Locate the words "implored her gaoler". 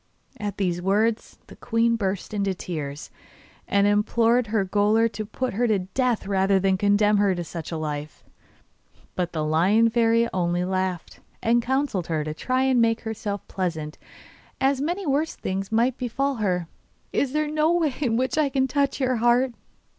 3.85-5.07